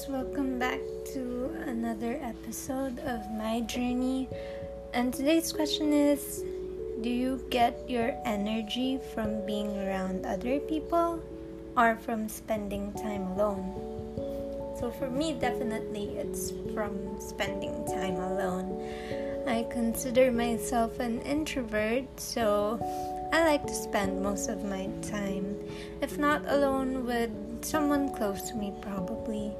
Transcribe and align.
guys, 0.00 0.08
welcome 0.08 0.58
back 0.58 0.80
to 1.12 1.50
another 1.66 2.18
episode 2.22 2.98
of 3.00 3.20
my 3.32 3.60
journey. 3.62 4.28
And 4.94 5.12
today's 5.12 5.52
question 5.52 5.92
is 5.92 6.44
Do 7.02 7.10
you 7.10 7.44
get 7.50 7.88
your 7.88 8.14
energy 8.24 8.98
from 9.14 9.44
being 9.46 9.76
around 9.78 10.26
other 10.26 10.58
people 10.60 11.22
or 11.76 11.96
from 11.96 12.28
spending 12.28 12.92
time 12.94 13.26
alone? 13.32 14.76
So, 14.78 14.90
for 14.90 15.10
me, 15.10 15.34
definitely 15.34 16.16
it's 16.16 16.52
from 16.72 17.20
spending 17.20 17.84
time 17.86 18.16
alone. 18.16 18.80
I 19.46 19.66
consider 19.70 20.30
myself 20.30 21.00
an 21.00 21.20
introvert, 21.22 22.04
so 22.18 22.78
I 23.32 23.44
like 23.44 23.66
to 23.66 23.74
spend 23.74 24.22
most 24.22 24.48
of 24.48 24.64
my 24.64 24.88
time, 25.02 25.56
if 26.00 26.18
not 26.18 26.42
alone, 26.46 27.04
with 27.06 27.30
someone 27.62 28.14
close 28.14 28.42
to 28.50 28.54
me, 28.54 28.72
probably. 28.80 29.52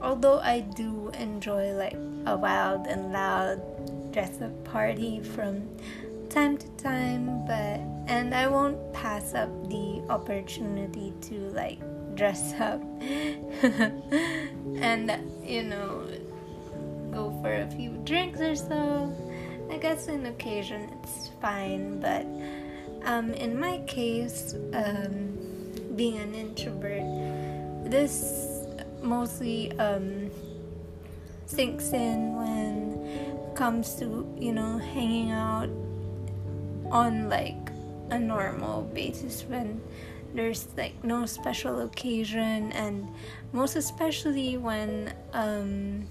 Although 0.00 0.40
I 0.40 0.60
do 0.60 1.10
enjoy 1.18 1.72
like 1.72 1.96
a 2.26 2.36
wild 2.36 2.86
and 2.86 3.12
loud 3.12 3.60
dress 4.12 4.40
up 4.40 4.64
party 4.64 5.20
from 5.20 5.68
time 6.28 6.58
to 6.58 6.68
time, 6.76 7.46
but 7.46 7.80
and 8.08 8.34
I 8.34 8.46
won't 8.46 8.92
pass 8.92 9.34
up 9.34 9.50
the 9.68 10.02
opportunity 10.08 11.12
to 11.22 11.34
like 11.50 11.80
dress 12.14 12.54
up 12.60 12.80
and 14.80 15.12
you 15.44 15.62
know 15.64 16.08
go 17.12 17.30
for 17.42 17.54
a 17.54 17.70
few 17.70 17.90
drinks 18.04 18.40
or 18.40 18.54
so. 18.54 19.12
I 19.70 19.78
guess 19.78 20.08
on 20.08 20.26
occasion 20.26 20.88
it's 21.02 21.30
fine, 21.40 22.00
but 22.00 22.26
um, 23.06 23.32
in 23.34 23.58
my 23.58 23.78
case, 23.86 24.54
um, 24.72 25.38
being 25.96 26.18
an 26.18 26.34
introvert, 26.34 27.02
this 27.90 28.45
mostly 29.06 29.72
um, 29.78 30.30
sinks 31.46 31.92
in 31.92 32.34
when 32.34 33.00
it 33.06 33.56
comes 33.56 33.94
to 33.94 34.26
you 34.38 34.52
know 34.52 34.78
hanging 34.78 35.30
out 35.30 35.70
on 36.90 37.28
like 37.28 37.70
a 38.10 38.18
normal 38.18 38.82
basis 38.82 39.44
when 39.44 39.80
there's 40.34 40.68
like 40.76 41.02
no 41.02 41.24
special 41.24 41.80
occasion 41.80 42.72
and 42.72 43.08
most 43.52 43.76
especially 43.76 44.56
when 44.56 45.12
um, 45.32 46.06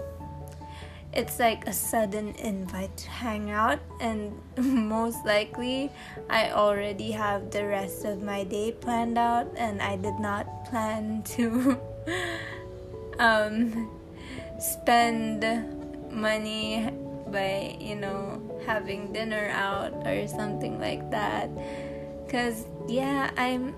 it's 1.13 1.39
like 1.39 1.67
a 1.67 1.73
sudden 1.73 2.29
invite 2.35 2.95
to 2.97 3.09
hang 3.09 3.51
out 3.51 3.79
and 4.01 4.33
most 4.57 5.25
likely 5.25 5.89
i 6.29 6.51
already 6.51 7.11
have 7.11 7.51
the 7.51 7.65
rest 7.65 8.03
of 8.03 8.21
my 8.21 8.43
day 8.43 8.71
planned 8.71 9.17
out 9.17 9.47
and 9.55 9.81
i 9.81 9.95
did 9.95 10.19
not 10.19 10.65
plan 10.65 11.21
to 11.23 11.77
um, 13.19 13.89
spend 14.59 15.43
money 16.11 16.89
by 17.27 17.75
you 17.79 17.95
know 17.95 18.41
having 18.65 19.11
dinner 19.11 19.49
out 19.53 19.93
or 20.05 20.27
something 20.27 20.79
like 20.79 21.09
that. 21.11 21.49
Because 22.25 22.65
yeah 22.87 23.31
i'm 23.37 23.73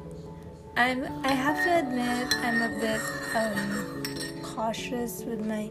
i'm 0.75 1.03
i 1.25 1.29
have 1.31 1.63
to 1.63 1.79
admit 1.79 2.33
i'm 2.43 2.61
a 2.61 2.79
bit 2.79 3.01
um, 3.35 4.03
cautious 4.43 5.23
with 5.23 5.45
my 5.45 5.69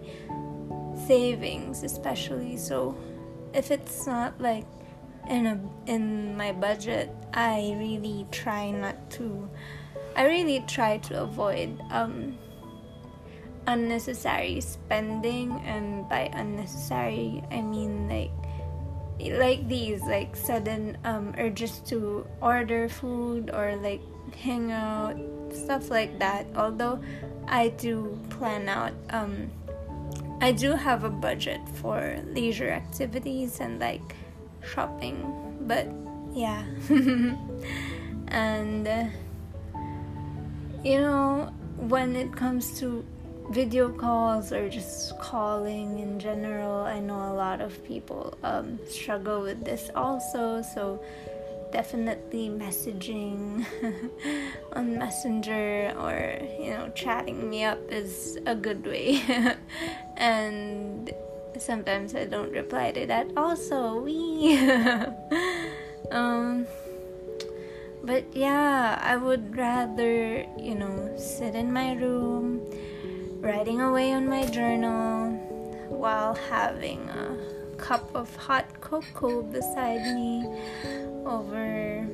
savings 1.07 1.83
especially. 1.83 2.57
So 2.57 2.97
if 3.55 3.71
it's 3.71 4.07
not 4.07 4.41
like 4.41 4.67
in 5.29 5.47
a 5.47 5.61
in 5.87 6.37
my 6.37 6.53
budget 6.53 7.11
i 7.35 7.75
really 7.79 8.27
try 8.31 8.71
not 8.71 9.11
to 9.11 9.49
i 10.15 10.25
really 10.25 10.61
try 10.69 10.99
to 10.99 11.23
avoid 11.23 11.81
um 11.91 12.39
unnecessary 13.67 14.61
spending 14.61 15.53
and 15.65 16.09
by 16.09 16.31
unnecessary 16.35 17.43
i 17.51 17.61
mean 17.61 18.09
like 18.09 18.31
like 19.39 19.67
these 19.69 20.03
like 20.03 20.37
sudden 20.37 20.97
um 21.05 21.35
urges 21.39 21.81
to 21.81 22.27
order 22.41 22.89
food 22.89 23.51
or 23.53 23.77
like 23.77 24.01
hang 24.37 24.71
out 24.71 25.17
stuff 25.53 25.91
like 25.91 26.19
that 26.19 26.47
although 26.57 27.01
i 27.49 27.69
do 27.69 28.19
plan 28.31 28.69
out 28.69 28.93
um 29.11 29.51
I 30.41 30.53
do 30.53 30.73
have 30.73 31.05
a 31.05 31.11
budget 31.11 31.61
for 31.81 32.23
leisure 32.27 32.69
activities 32.69 33.61
and 33.61 33.81
like 33.81 34.15
shopping, 34.63 35.57
but 35.63 35.89
yeah. 36.35 36.63
and 38.29 38.87
uh, 38.87 39.07
you 40.85 41.01
know, 41.01 41.53
when 41.79 42.15
it 42.17 42.37
comes 42.37 42.79
to 42.81 43.03
video 43.51 43.89
calls 43.89 44.53
or 44.53 44.69
just 44.69 45.19
calling 45.19 45.99
in 45.99 46.19
general, 46.19 46.85
I 46.85 47.01
know 47.01 47.33
a 47.33 47.35
lot 47.35 47.61
of 47.61 47.83
people 47.85 48.37
um, 48.43 48.79
struggle 48.89 49.43
with 49.43 49.65
this 49.65 49.91
also, 49.95 50.63
so 50.63 51.03
definitely 51.73 52.49
messaging 52.49 53.67
on 54.73 54.99
Messenger 54.99 55.95
or 55.99 56.39
you 56.63 56.71
know 56.71 56.91
chatting 56.95 57.51
me 57.51 57.65
up 57.65 57.79
is 57.91 58.39
a 58.47 58.55
good 58.55 58.87
way. 58.87 59.21
and 60.17 61.11
sometimes 61.59 62.15
I 62.15 62.27
don't 62.27 62.53
reply 62.53 62.93
to 62.93 63.07
that 63.07 63.31
also. 63.37 64.01
We 64.01 64.59
um 66.11 66.67
but 68.07 68.25
yeah, 68.33 69.01
I 69.03 69.17
would 69.17 69.57
rather, 69.57 70.47
you 70.57 70.77
know, 70.77 71.13
sit 71.19 71.57
in 71.57 71.73
my 71.73 71.95
room 71.95 72.63
writing 73.47 73.81
away 73.81 74.13
on 74.13 74.29
my 74.29 74.45
journal 74.47 75.31
while 75.89 76.35
having 76.35 77.09
a 77.09 77.39
cup 77.77 78.11
of 78.13 78.35
hot 78.35 78.67
cocoa 78.81 79.41
beside 79.41 80.03
me 80.17 80.45
over 81.25 82.05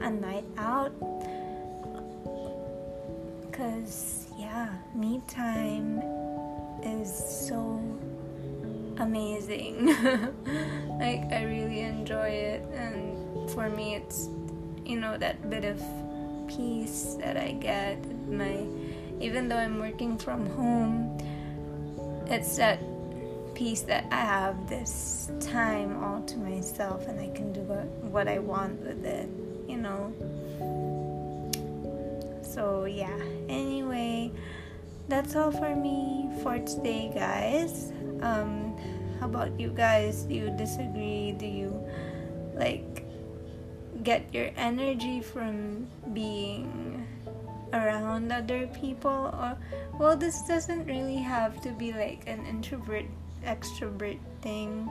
a 0.00 0.10
night 0.10 0.44
out. 0.58 0.90
Because 3.46 4.26
yeah 4.36 4.68
me 4.96 5.22
time 5.28 6.02
is 6.82 7.08
so 7.46 7.80
amazing. 8.98 9.94
Like 10.94 11.24
i 11.32 11.42
really 11.42 11.80
enjoy 11.80 12.28
it 12.28 12.62
and 12.72 13.50
for 13.50 13.68
me 13.68 13.96
it's 13.96 14.28
you 14.86 14.98
know 14.98 15.18
that 15.18 15.50
bit 15.50 15.64
of 15.64 15.82
peace 16.46 17.16
that 17.18 17.36
i 17.36 17.50
get 17.50 17.98
my 18.28 18.64
even 19.20 19.48
though 19.48 19.58
i'm 19.58 19.78
working 19.78 20.16
from 20.18 20.46
home 20.50 21.16
it's 22.26 22.56
that 22.56 22.78
peace 23.54 23.82
that 23.82 24.04
I 24.10 24.16
have 24.16 24.68
this 24.68 25.30
time 25.40 26.02
all 26.02 26.22
to 26.22 26.36
myself 26.38 27.06
and 27.06 27.20
I 27.20 27.28
can 27.28 27.52
do 27.52 27.60
what, 27.60 27.86
what 28.10 28.28
I 28.28 28.38
want 28.38 28.80
with 28.80 29.04
it, 29.04 29.28
you 29.68 29.76
know. 29.76 30.12
So, 32.42 32.84
yeah. 32.84 33.16
Anyway, 33.48 34.32
that's 35.08 35.36
all 35.36 35.50
for 35.50 35.74
me 35.74 36.28
for 36.42 36.58
today, 36.58 37.12
guys. 37.14 37.92
Um, 38.20 38.76
how 39.20 39.26
about 39.26 39.58
you 39.58 39.68
guys? 39.70 40.22
Do 40.22 40.34
you 40.34 40.50
disagree? 40.56 41.32
Do 41.32 41.46
you 41.46 41.84
like 42.54 43.04
get 44.02 44.34
your 44.34 44.50
energy 44.56 45.20
from 45.20 45.86
being 46.12 47.06
around 47.72 48.30
other 48.30 48.66
people 48.68 49.34
or 49.34 49.56
well 49.98 50.16
this 50.16 50.42
doesn't 50.42 50.84
really 50.86 51.16
have 51.16 51.60
to 51.60 51.70
be 51.70 51.92
like 51.92 52.22
an 52.26 52.44
introvert 52.46 53.06
extrovert 53.44 54.18
thing. 54.42 54.90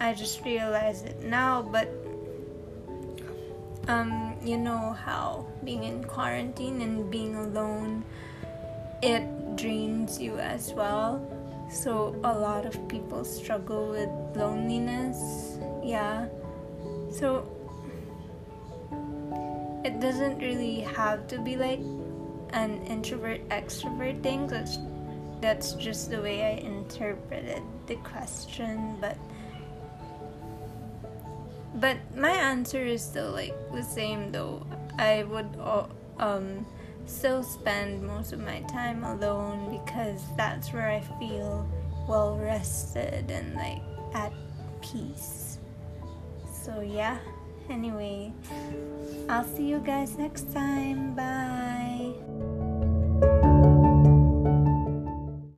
I 0.00 0.12
just 0.12 0.44
realized 0.44 1.06
it 1.06 1.22
now, 1.22 1.62
but 1.62 1.88
um, 3.88 4.34
you 4.42 4.58
know 4.58 4.96
how 5.04 5.46
being 5.64 5.84
in 5.84 6.04
quarantine 6.04 6.80
and 6.82 7.10
being 7.10 7.36
alone 7.36 8.04
it 9.02 9.56
drains 9.56 10.20
you 10.20 10.38
as 10.38 10.72
well. 10.72 11.20
So 11.70 12.14
a 12.24 12.32
lot 12.32 12.64
of 12.66 12.88
people 12.88 13.24
struggle 13.24 13.90
with 13.90 14.08
loneliness. 14.36 15.58
Yeah. 15.82 16.26
So 17.10 17.48
it 19.96 20.00
doesn't 20.00 20.38
really 20.40 20.80
have 20.80 21.26
to 21.26 21.38
be 21.38 21.56
like 21.56 21.80
an 22.50 22.84
introvert 22.86 23.48
extrovert 23.48 24.22
thing. 24.22 24.50
It's 24.52 24.78
that's 25.40 25.72
just 25.72 26.10
the 26.10 26.20
way 26.20 26.44
I 26.44 26.60
interpreted 26.60 27.62
the 27.86 27.96
question, 27.96 28.98
but 29.00 29.16
but 31.76 31.96
my 32.14 32.30
answer 32.30 32.84
is 32.84 33.02
still 33.02 33.30
like 33.30 33.54
the 33.72 33.82
same 33.82 34.32
though. 34.32 34.66
I 34.98 35.22
would 35.24 35.48
um 36.18 36.66
still 37.06 37.42
spend 37.42 38.02
most 38.02 38.34
of 38.34 38.40
my 38.40 38.60
time 38.68 39.02
alone 39.02 39.80
because 39.80 40.20
that's 40.36 40.74
where 40.74 40.90
I 40.90 41.00
feel 41.18 41.66
well 42.06 42.36
rested 42.36 43.30
and 43.30 43.54
like 43.54 43.80
at 44.12 44.32
peace. 44.82 45.56
So 46.52 46.82
yeah. 46.82 47.16
Anyway, 47.68 48.32
I'll 49.28 49.44
see 49.44 49.64
you 49.64 49.78
guys 49.78 50.16
next 50.16 50.52
time. 50.52 51.14
Bye. 51.14 52.45